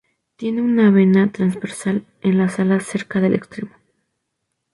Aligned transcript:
Tienen 0.35 0.63
una 0.65 0.89
vena 0.89 1.31
transversal 1.31 2.07
en 2.21 2.39
las 2.39 2.57
alas 2.59 2.87
cerca 2.87 3.21
del 3.21 3.35
extremo. 3.35 3.73